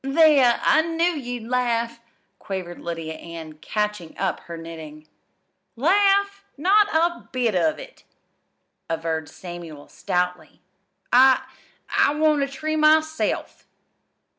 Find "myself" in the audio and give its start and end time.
12.75-13.67